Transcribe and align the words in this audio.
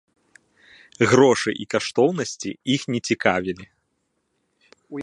Грошы 1.11 1.49
і 1.65 1.67
каштоўнасці 1.75 2.49
іх 2.77 2.81
не 2.95 2.99
цікавілі. 3.11 3.65